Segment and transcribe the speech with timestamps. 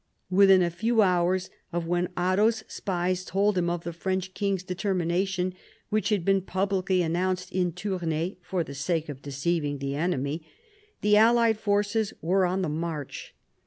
[0.31, 5.53] Within a few hours of when Otto's spies told him of the French king's determination—
[5.91, 10.43] which had been publicly announced in Tournai for the sake of deceiving the enemy—
[11.01, 13.35] the allied forces were on the march.